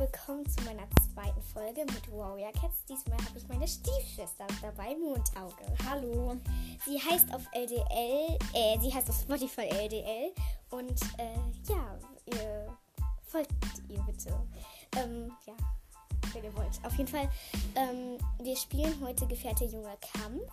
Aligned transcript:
willkommen 0.00 0.48
zu 0.48 0.64
meiner 0.64 0.88
zweiten 1.12 1.42
Folge 1.42 1.82
mit 1.82 2.10
Warrior 2.10 2.50
Cats. 2.52 2.86
Diesmal 2.88 3.18
habe 3.18 3.36
ich 3.36 3.46
meine 3.48 3.68
Stiefschwester 3.68 4.46
dabei, 4.62 4.96
Mondauge. 4.96 5.62
Hallo. 5.86 6.38
Sie 6.86 6.98
heißt 6.98 7.34
auf 7.34 7.42
LDL, 7.52 8.38
äh, 8.54 8.80
sie 8.80 8.94
heißt 8.94 9.10
auf 9.10 9.20
Spotify 9.20 9.68
LDL 9.68 10.32
und 10.70 10.98
äh, 11.18 11.36
ja, 11.68 11.98
ihr 12.24 12.78
folgt 13.26 13.52
ihr 13.90 14.00
bitte. 14.04 14.30
Ähm, 14.96 15.32
ja, 15.46 15.52
wenn 16.32 16.44
ihr 16.44 16.56
wollt. 16.56 16.82
Auf 16.82 16.94
jeden 16.96 17.10
Fall, 17.10 17.28
ähm, 17.74 18.16
wir 18.42 18.56
spielen 18.56 18.98
heute 19.02 19.26
Gefährte 19.26 19.66
junger 19.66 19.98
Kampf. 19.98 20.50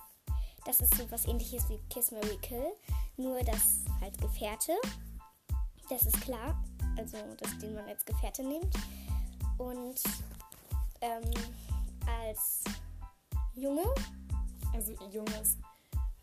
Das 0.66 0.82
ist 0.82 0.94
so 0.98 1.10
was 1.10 1.26
ähnliches 1.26 1.70
wie 1.70 1.80
Kiss 1.90 2.12
Mary 2.12 2.38
Kill, 2.42 2.74
nur 3.16 3.42
das 3.44 3.86
halt 4.02 4.18
Gefährte. 4.20 4.74
Das 5.90 6.02
ist 6.02 6.20
klar, 6.20 6.62
also 6.98 7.16
das, 7.40 7.58
den 7.60 7.76
man 7.76 7.86
als 7.86 8.04
Gefährte 8.04 8.44
nimmt. 8.44 8.76
Und 9.58 10.02
ähm, 11.02 11.32
als 12.06 12.64
Junge, 13.56 13.84
Also 14.74 14.94
Junges 15.12 15.58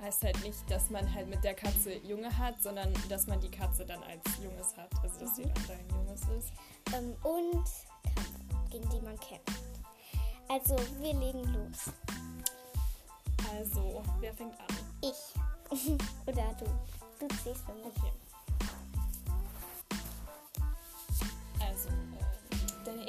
heißt 0.00 0.22
halt 0.24 0.42
nicht, 0.42 0.58
dass 0.70 0.90
man 0.90 1.12
halt 1.12 1.28
mit 1.28 1.42
der 1.42 1.54
Katze 1.54 1.94
Junge 1.98 2.36
hat, 2.36 2.60
sondern 2.62 2.92
dass 3.08 3.26
man 3.26 3.40
die 3.40 3.50
Katze 3.50 3.84
dann 3.86 4.02
als 4.02 4.22
Junges 4.42 4.76
hat. 4.76 4.90
Also 5.02 5.20
dass 5.20 5.36
sie 5.36 5.42
dann 5.42 5.64
dein 5.66 5.88
Junges 5.90 6.20
ist. 6.38 6.52
ähm, 6.94 7.14
und 7.22 7.64
Kampf, 8.14 8.70
gegen 8.70 8.88
die 8.90 9.00
man 9.00 9.18
kämpft. 9.18 9.62
Also, 10.48 10.76
wir 11.00 11.14
legen 11.14 11.42
los. 11.54 11.90
Also, 13.50 14.02
wer 14.20 14.34
fängt 14.34 14.52
an? 14.60 14.66
Ich. 15.00 15.34
Oder 16.26 16.54
du. 16.58 16.66
Du 17.18 17.28
ziehst 17.42 17.64
für 17.64 17.72
mich. 17.74 17.86
Okay. 17.86 18.12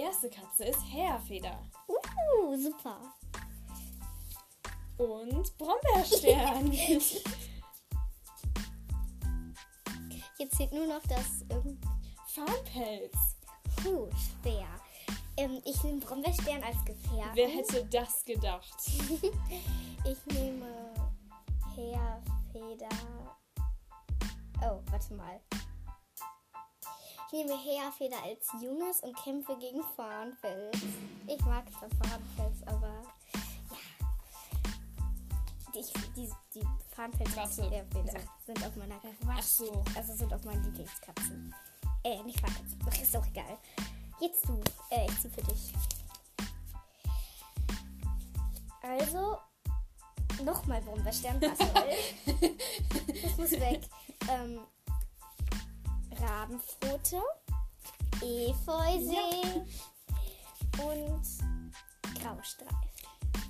Erste 0.05 0.29
Katze 0.29 0.65
ist 0.65 0.81
Heerfeder 0.91 1.59
Uh, 1.87 2.55
super. 2.57 2.99
und 4.97 5.57
Brombeerstern. 5.57 6.71
Jetzt 10.37 10.57
fehlt 10.57 10.73
nur 10.73 10.85
noch 10.87 11.01
das 11.07 11.43
ähm, 11.49 11.79
Farnpelz. 12.27 13.15
Puh, 13.77 14.09
schwer. 14.41 14.67
Ähm, 15.37 15.61
ich 15.65 15.83
nehme 15.83 15.99
Brombeerstern 15.99 16.63
als 16.63 16.83
Gefährten. 16.85 17.31
Wer 17.35 17.49
hätte 17.49 17.85
das 17.85 18.23
gedacht? 18.25 18.75
Ich 20.07 20.23
nehme 20.27 20.93
Heerfeder. 21.73 22.89
Oh, 24.61 24.79
warte 24.91 25.13
mal. 25.15 25.41
Ich 27.27 27.33
nehme 27.33 27.57
Heerfeder 27.57 28.21
als 28.23 28.51
Junges 28.61 28.99
und 29.01 29.15
kämpfe 29.17 29.57
gegen 29.57 29.81
Farnfels. 29.95 30.77
Ich 31.27 31.39
mag 31.45 31.65
zwar 31.71 31.89
Farnfels, 31.89 32.67
aber 32.67 33.01
ja. 33.71 33.77
Die, 35.73 35.83
die, 36.15 36.29
die 36.53 36.67
Farnfels 36.95 37.57
und 37.57 37.71
Heerfeder 37.71 38.19
sind 38.45 38.65
auf 38.65 38.75
meiner 38.75 38.99
Ach 39.27 39.41
so. 39.41 39.83
Also 39.95 40.13
sind 40.13 40.33
auch 40.33 40.43
meine 40.43 40.61
Lieblingskatzen. 40.61 41.53
Äh, 42.03 42.21
nicht 42.23 42.39
Farnfels. 42.39 42.77
Ach, 42.87 43.01
Ist 43.01 43.17
auch 43.17 43.25
egal. 43.25 43.57
Jetzt 44.19 44.47
du. 44.47 44.61
Äh, 44.91 45.07
ich 45.07 45.21
zieh 45.21 45.29
für 45.29 45.41
dich. 45.41 45.73
Also, 48.81 49.39
nochmal 50.43 50.79
Brombeerstern, 50.81 51.41
was 51.41 51.57
soll. 51.57 52.49
das 53.23 53.37
muss 53.37 53.51
weg. 53.51 53.81
Ähm, 54.29 54.59
Rabenpfote, 56.21 57.21
Efeusee 58.21 59.65
und 60.81 61.21
Graustreif. 62.19 62.85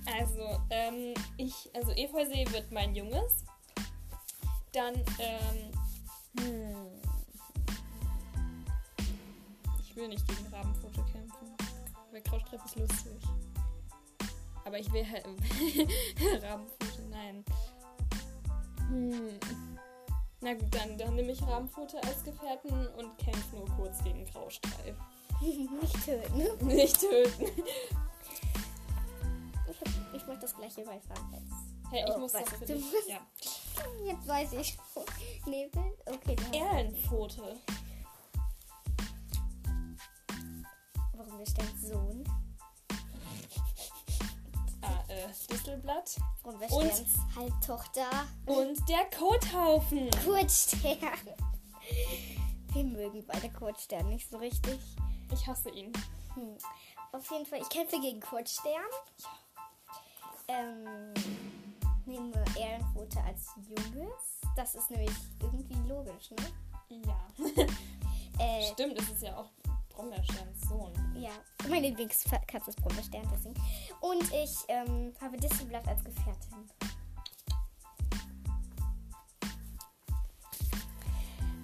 Also, 0.06 0.60
ähm, 0.70 1.14
ich, 1.36 1.70
also 1.74 1.92
Efeusee 1.92 2.44
wird 2.52 2.70
mein 2.70 2.94
Junges. 2.94 3.44
Dann, 4.72 4.94
ähm, 5.18 5.72
hm. 6.40 6.86
Ich 9.80 9.96
will 9.96 10.08
nicht 10.08 10.26
gegen 10.28 10.46
Rabenpfote 10.54 11.02
kämpfen. 11.12 11.56
Weil 12.12 12.22
Krautstreif 12.22 12.64
ist 12.64 12.76
lustig. 12.76 13.22
Aber 14.64 14.78
ich 14.78 14.92
will 14.92 15.06
halt 15.08 15.24
Rabenpfote, 16.42 17.02
nein. 17.10 17.44
Hm. 18.88 19.75
Na 20.46 20.54
gut, 20.54 20.72
dann, 20.72 20.96
dann 20.96 21.16
nehme 21.16 21.32
ich 21.32 21.42
Rabenpfote 21.42 22.00
als 22.04 22.22
Gefährten 22.22 22.70
und 22.70 23.18
kämpfe 23.18 23.56
nur 23.56 23.68
kurz 23.70 24.04
gegen 24.04 24.24
Graustreif. 24.26 24.94
Nicht 25.40 26.04
töten. 26.04 26.66
Nicht 26.68 27.00
töten. 27.00 27.46
Ich, 29.68 29.80
hab, 29.80 30.14
ich 30.14 30.26
mach 30.28 30.38
das 30.38 30.54
gleiche 30.54 30.84
bei 30.84 31.00
Farnfels. 31.00 31.50
Hey, 31.90 32.04
ich 32.06 32.14
Oh, 32.14 32.18
muss 32.20 32.30
das 32.30 32.48
für 32.48 32.64
dich. 32.64 32.84
Ja. 33.08 33.18
Jetzt 34.04 34.28
weiß 34.28 34.52
ich. 34.52 34.78
Nebel? 35.46 35.82
Okay, 36.06 36.36
dann. 36.36 36.54
Erlenpfote. 36.54 37.56
Warum 41.16 41.38
wir 41.40 41.46
stellen 41.46 41.76
Sohn? 41.82 42.24
Distelblatt. 45.32 46.16
Warum 46.42 46.60
wir 46.60 46.70
Und- 46.72 46.90
stellen 46.92 47.34
Halbtochter? 47.36 48.10
Und 48.46 48.88
der 48.88 49.04
Kothaufen. 49.16 50.08
Kurzstern. 50.24 50.98
Wir 52.72 52.84
mögen 52.84 53.24
beide 53.26 53.50
Kurzstern 53.50 54.08
nicht 54.08 54.28
so 54.30 54.36
richtig. 54.38 54.78
Ich 55.32 55.46
hasse 55.46 55.70
ihn. 55.70 55.92
Hm. 56.34 56.56
Auf 57.12 57.30
jeden 57.30 57.46
Fall, 57.46 57.60
ich 57.62 57.68
kämpfe 57.68 57.98
gegen 58.00 58.20
Kurzstern. 58.20 58.72
Ähm, 60.48 61.14
nehme 62.04 62.44
Ehrenquote 62.58 63.20
als 63.24 63.46
Junges. 63.68 64.40
Das 64.56 64.74
ist 64.74 64.90
nämlich 64.90 65.10
irgendwie 65.40 65.88
logisch, 65.88 66.30
ne? 66.32 67.02
Ja. 67.06 67.26
Äh, 68.38 68.70
Stimmt, 68.74 68.98
es 69.00 69.08
ist 69.08 69.22
ja 69.22 69.34
auch 69.34 69.48
Brombeersterns 69.96 70.60
Sohn. 70.68 70.92
ja, 71.16 71.30
meine 71.68 71.88
Lieblingskatze 71.88 72.70
ist 72.70 72.80
Brombeerstern, 72.82 73.26
deswegen. 73.32 73.54
Und 74.00 74.22
ich 74.32 74.54
ähm, 74.68 75.14
habe 75.20 75.38
Distelblatt 75.38 75.88
als 75.88 76.04
Gefährtin. 76.04 76.68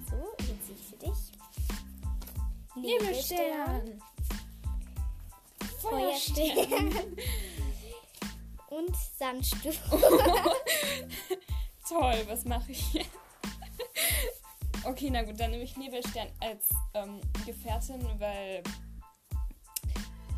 So, 0.08 0.16
jetzt 0.38 0.66
ziehe 0.66 0.78
ich 0.78 0.86
für 0.86 0.96
dich. 0.96 1.32
Feuerstern. 5.80 7.16
Und 8.70 8.96
Sandsturm. 9.18 9.74
Toll, 11.86 12.24
was 12.26 12.44
mache 12.46 12.72
ich 12.72 12.80
hier? 12.86 13.04
okay, 14.84 15.10
na 15.10 15.22
gut, 15.22 15.38
dann 15.38 15.50
nehme 15.50 15.64
ich 15.64 15.76
Nebelstern 15.76 16.28
als 16.40 16.70
ähm, 16.94 17.20
Gefährtin, 17.46 18.00
weil 18.18 18.62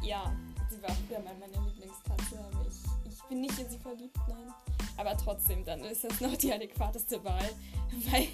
ja, 0.03 0.33
sie 0.71 0.83
war 0.83 0.91
früher 1.09 1.21
mal 1.21 1.35
meine 1.39 1.67
Lieblingskatze, 1.67 2.39
aber 2.39 2.67
ich, 2.69 3.13
ich 3.13 3.23
bin 3.29 3.41
nicht 3.41 3.59
in 3.59 3.69
sie 3.71 3.79
verliebt, 3.79 4.17
nein. 4.29 4.53
Aber 4.97 5.17
trotzdem, 5.17 5.65
dann 5.65 5.81
ist 5.81 6.05
das 6.05 6.21
noch 6.21 6.37
die 6.37 6.53
adäquateste 6.53 7.23
Wahl, 7.25 7.49
weil 8.11 8.29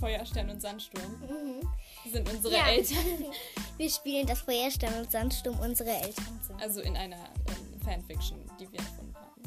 Feuerstern 0.00 0.48
und 0.50 0.60
Sandsturm 0.60 1.10
Mhm. 1.20 1.68
sind 2.12 2.28
unsere 2.30 2.54
Ja. 2.56 2.68
Eltern. 2.68 2.96
Wir 3.76 3.90
spielen 3.90 4.26
das 4.26 4.40
Feuerstern 4.40 4.94
und 4.94 5.10
Sandsturm 5.10 5.58
unsere 5.60 5.90
Eltern 5.90 6.40
sind. 6.42 6.60
Also 6.60 6.80
in 6.80 6.96
einer 6.96 7.16
ähm, 7.16 7.80
Fanfiction, 7.84 8.38
die 8.58 8.70
wir 8.72 8.78
erfunden 8.80 9.14
haben. 9.16 9.42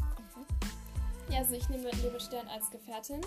Ja, 1.29 1.39
also 1.39 1.53
ich 1.55 1.67
nehme 1.69 1.89
Nebelstern 1.97 2.47
als 2.47 2.69
Gefährtin. 2.69 3.21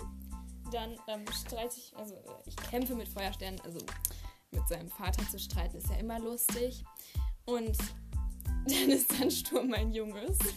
Dann 0.71 0.97
ähm, 1.07 1.25
streite 1.31 1.75
ich, 1.77 1.95
also 1.95 2.15
äh, 2.15 2.19
ich 2.45 2.55
kämpfe 2.55 2.95
mit 2.95 3.07
Feuerstern, 3.07 3.59
also 3.63 3.79
mit 4.51 4.67
seinem 4.67 4.89
Vater 4.89 5.27
zu 5.29 5.39
streiten 5.39 5.77
ist 5.77 5.89
ja 5.89 5.97
immer 5.97 6.19
lustig. 6.19 6.83
Und 7.45 7.77
dann 8.67 8.89
ist 8.89 9.11
Sandsturm 9.11 9.69
mein 9.69 9.93
Junges. 9.93 10.37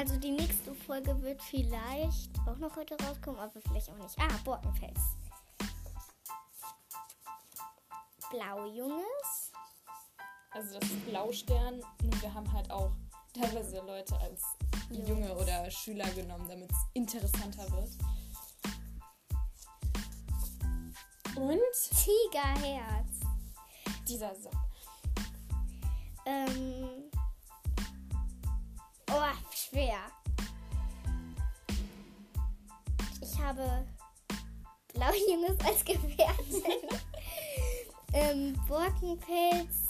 Also 0.00 0.16
die 0.16 0.30
nächste 0.30 0.74
Folge 0.74 1.20
wird 1.20 1.42
vielleicht 1.42 2.30
auch 2.46 2.56
noch 2.56 2.74
heute 2.74 2.96
rauskommen, 3.04 3.38
aber 3.38 3.60
vielleicht 3.60 3.90
auch 3.90 3.98
nicht. 3.98 4.18
Ah, 4.18 4.38
Borkenfels. 4.44 4.98
Blaujunges. 8.30 9.39
Also 10.60 10.78
das 10.78 10.90
ist 10.90 11.06
Blaustern. 11.06 11.80
Nur 12.02 12.20
wir 12.20 12.34
haben 12.34 12.52
halt 12.52 12.70
auch 12.70 12.90
teilweise 13.32 13.78
Leute 13.78 14.14
als 14.20 14.42
Junge 14.90 15.34
oder 15.34 15.70
Schüler 15.70 16.04
genommen, 16.10 16.46
damit 16.50 16.70
es 16.70 16.76
interessanter 16.92 17.64
wird. 17.72 17.88
Und 21.34 21.60
Tigerherz. 21.96 23.06
dieser 24.06 24.34
Sack. 24.34 24.52
Ähm. 26.26 27.10
Oh, 29.10 29.54
schwer. 29.54 29.96
habe 33.38 33.86
Blaujunges 34.92 35.56
als 35.64 35.82
Gefährtin. 35.82 36.62
ähm, 38.12 38.60
Borkenpelz 38.68 39.89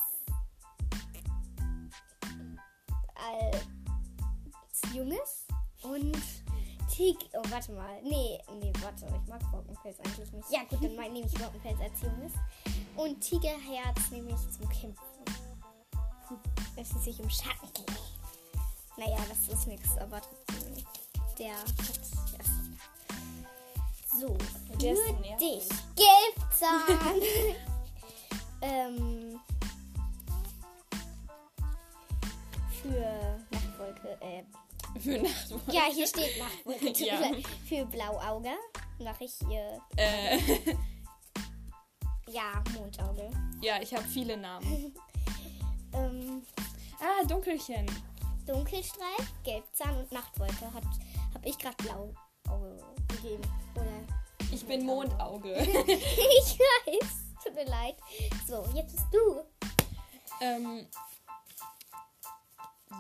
als 3.29 4.95
Junges 4.95 5.47
und 5.83 6.17
Tig. 6.91 7.17
Oh, 7.35 7.43
warte 7.51 7.73
mal. 7.73 8.03
Nee, 8.03 8.39
nee, 8.61 8.73
warte. 8.81 9.07
Ich 9.07 9.29
mag 9.29 9.41
Borkenpelz 9.51 9.99
eigentlich 10.01 10.33
nicht. 10.33 10.51
Ja, 10.51 10.61
gut, 10.69 10.83
dann 10.83 11.13
nehme 11.13 11.27
ich 11.27 11.35
Borkenpelz 11.35 11.81
als 11.81 12.03
Junges. 12.03 12.33
Und 12.97 13.21
Tigerherz 13.21 14.11
nehme 14.11 14.31
ich 14.31 14.51
zum 14.51 14.69
Kämpfen. 14.69 15.01
Es 16.77 16.91
ist 16.91 17.05
sich 17.05 17.21
um 17.21 17.31
Schatten 17.31 17.73
geht. 17.75 17.91
Naja, 18.97 19.19
das 19.29 19.49
ist 19.55 19.67
nichts, 19.67 19.97
aber 19.99 20.21
trotzdem. 20.21 20.85
Der 21.39 21.53
hat. 21.53 21.75
Ja. 22.33 22.45
So, 24.21 24.37
für 24.67 24.77
dich. 24.77 25.69
Gelbzahn. 25.97 27.21
ähm. 28.63 29.41
Für 32.82 33.38
Nachtwolke, 33.50 34.19
äh, 34.21 34.43
Für 35.00 35.19
Nachtwolke. 35.23 35.73
ja, 35.73 35.82
hier 35.93 36.06
steht 36.06 36.38
Nachtwolke. 36.38 36.93
Ja. 37.05 37.21
Für 37.69 37.85
Blauauge 37.87 38.50
mache 38.99 39.25
ich 39.25 39.35
ihr, 39.50 39.81
Äh, 39.97 40.38
ja, 42.29 42.62
Mondauge. 42.75 43.31
ja, 43.61 43.81
ich 43.82 43.93
habe 43.94 44.05
viele 44.05 44.37
Namen. 44.37 44.94
Ähm, 45.93 46.43
Ah, 47.00 47.25
Dunkelchen. 47.27 47.85
Dunkelstreif, 48.47 49.33
Gelbzahn 49.43 49.97
und 49.99 50.12
Nachtwolke 50.12 50.73
hat, 50.73 50.85
habe 51.35 51.49
ich 51.49 51.59
gerade 51.59 51.75
Blauauge 51.83 52.15
gegeben. 53.09 53.43
Oder 53.75 54.53
Ich 54.53 54.65
bin 54.65 54.87
Mondauge. 54.87 55.53
ich 55.56 56.59
weiß, 56.59 57.09
tut 57.43 57.55
mir 57.56 57.65
leid. 57.65 57.97
So, 58.47 58.65
jetzt 58.75 58.93
bist 58.94 59.06
du. 59.12 59.41
ähm, 60.41 60.87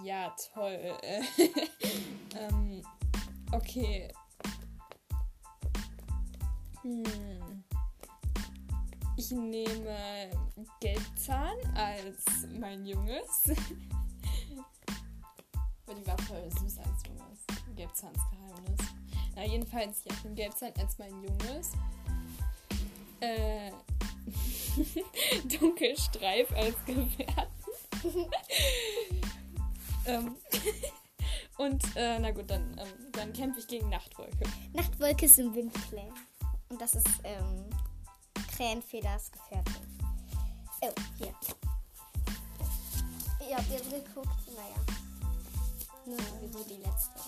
ja, 0.04 0.34
toll. 0.52 0.96
Äh, 1.02 1.22
ähm, 2.38 2.82
okay. 3.52 4.12
Hm. 6.82 7.64
Ich 9.16 9.30
nehme 9.32 10.30
Gelbzahn 10.80 11.56
als 11.74 12.24
mein 12.58 12.86
Junges. 12.86 13.42
Aber 15.86 15.94
die 15.94 16.06
war 16.06 16.16
voll 16.18 16.50
süß 16.50 16.78
als 16.78 17.02
Junges. 17.06 17.44
Gelbzahns 17.76 18.18
Geheimnis. 18.30 18.80
Na, 19.34 19.44
jedenfalls, 19.44 20.02
ich 20.04 20.24
nehme 20.24 20.36
Gelbzahn 20.36 20.72
als 20.78 20.98
mein 20.98 21.22
Junges. 21.22 21.72
Äh, 23.20 23.72
Dunkelstreif 25.58 26.50
als 26.52 26.76
Gefährten. 26.86 28.30
Ähm, 30.06 30.36
und, 31.58 31.82
äh, 31.96 32.18
na 32.18 32.30
gut, 32.30 32.50
dann, 32.50 32.78
ähm, 32.78 33.12
dann 33.12 33.32
kämpfe 33.32 33.60
ich 33.60 33.66
gegen 33.66 33.88
Nachtwolke. 33.88 34.44
Nachtwolke 34.72 35.26
ist 35.26 35.38
im 35.38 35.54
Windclan. 35.54 36.12
Und 36.68 36.80
das 36.80 36.94
ist 36.94 37.08
ähm, 37.24 37.66
Krähenfeders 38.56 39.32
Gefährtin. 39.32 39.98
Oh, 40.82 40.92
hier. 41.18 41.34
Ihr 43.48 43.56
habt 43.56 43.70
jetzt 43.70 43.90
geguckt, 43.90 44.28
naja. 44.54 44.76
Nur 46.06 46.18
sowieso 46.18 46.64
die 46.64 46.76
letzte. 46.76 47.20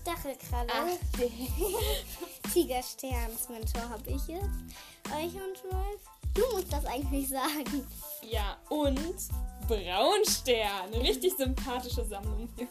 Stachelkralle. 0.00 0.98
Tigersterns 2.52 3.48
Mentor 3.48 3.88
habe 3.88 4.10
ich 4.10 4.26
jetzt. 4.28 4.48
Eichhornschweif. 5.12 6.00
Du 6.34 6.42
musst 6.52 6.72
das 6.72 6.84
eigentlich 6.86 7.28
sagen. 7.28 7.86
Ja, 8.22 8.58
und 8.68 8.98
Braunstern. 9.66 10.92
Eine 10.92 11.00
richtig 11.00 11.34
sympathische 11.36 12.04
Sammlung. 12.04 12.48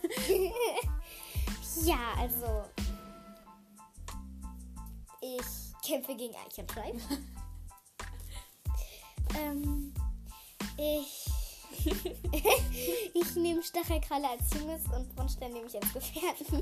Ja, 1.82 2.14
also. 2.20 2.66
Ich 5.22 5.42
kämpfe 5.86 6.16
gegen 6.16 6.34
Eichhornschweif. 6.36 7.02
ähm. 9.38 9.94
Ich. 10.78 11.26
ich 13.14 13.36
nehme 13.36 13.62
Stachelkralle 13.64 14.30
als 14.30 14.54
Junges 14.54 14.84
und 14.96 15.14
Braunstern 15.16 15.52
nehme 15.52 15.66
ich 15.66 15.76
als 15.76 15.92
Gefährten. 15.92 16.62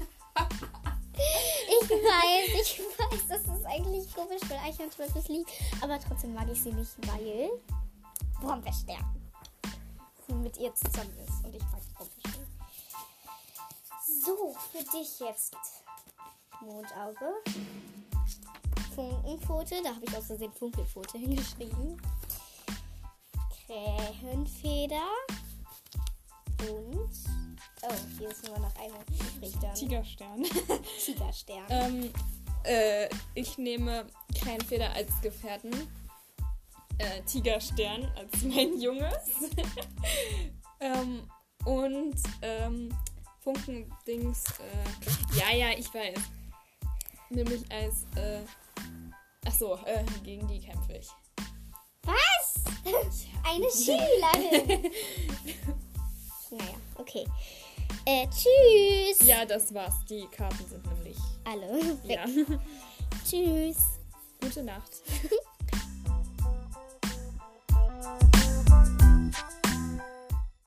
Ich 1.13 1.89
weiß, 1.89 2.61
ich 2.61 2.79
weiß, 2.79 3.27
das 3.27 3.41
ist 3.41 3.65
eigentlich 3.65 4.15
komisch, 4.15 4.41
weil 4.47 4.59
Eichhornschweif 4.59 5.13
ist 5.15 5.27
lieb. 5.27 5.45
Aber 5.81 5.99
trotzdem 5.99 6.33
mag 6.33 6.47
ich 6.51 6.61
sie 6.61 6.71
nicht, 6.71 6.95
weil 7.07 7.51
sie 8.41 9.20
mit 10.29 10.57
ihr 10.57 10.73
zusammen 10.75 11.15
ist. 11.17 11.43
Und 11.43 11.55
ich 11.55 11.63
mag 11.63 11.81
Brombeerstern. 11.95 12.47
So, 14.25 14.55
für 14.71 14.83
dich 14.97 15.19
jetzt 15.19 15.55
Mondauge. 16.61 17.33
Funkenpfote, 18.95 19.81
da 19.83 19.95
habe 19.95 20.05
ich 20.05 20.15
aus 20.15 20.27
Versehen 20.27 20.51
Funkelpfote 20.53 21.17
hingeschrieben. 21.17 22.01
Krähenfeder. 23.65 25.07
Und. 26.69 27.09
Oh, 27.83 27.93
hier 28.19 28.29
ist 28.29 28.47
nur 28.47 28.59
noch 28.59 28.75
eine 28.75 28.93
übrig 29.35 29.53
dann. 29.59 29.73
Tigerstern. 29.73 30.43
Tigerstern. 31.05 31.65
ähm, 31.69 32.13
äh, 32.63 33.09
ich 33.33 33.57
nehme 33.57 34.05
Krähenfeder 34.39 34.93
als 34.93 35.09
Gefährten. 35.21 35.71
Äh, 37.01 37.23
Tigerstern 37.23 38.11
als 38.15 38.41
mein 38.43 38.79
Junges. 38.79 39.49
ähm, 40.79 41.27
und 41.65 42.15
ähm, 42.43 42.95
Funkendings. 43.39 44.43
Äh, 44.59 45.37
ja, 45.37 45.55
ja, 45.55 45.77
ich 45.77 45.91
weiß. 45.91 46.19
Nämlich 47.29 47.63
als. 47.71 48.05
Äh, 48.15 48.41
ach 49.47 49.53
so, 49.53 49.75
äh, 49.85 50.03
gegen 50.23 50.47
die 50.47 50.59
kämpfe 50.59 50.93
ich. 50.93 51.07
Was? 52.03 52.63
Eine 53.43 53.69
Schülerin. 53.71 54.91
naja, 56.51 56.73
okay. 56.97 57.25
Äh, 58.05 58.27
tschüss. 58.27 59.27
Ja, 59.27 59.45
das 59.45 59.73
war's. 59.73 59.93
Die 60.07 60.27
Karten 60.27 60.67
sind 60.67 60.85
nämlich. 60.85 61.17
Alle 61.45 61.97
weg. 62.03 62.19
Ja. 62.19 62.25
Tschüss. 63.27 63.77
Gute 64.39 64.63
Nacht. 64.63 65.01